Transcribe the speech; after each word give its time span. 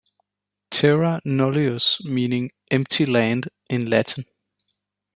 "Terra 0.71 1.21
nullius" 1.25 2.01
meaning 2.03 2.49
'empty 2.71 3.05
land' 3.05 3.49
in 3.69 3.85
Latin. 3.87 4.25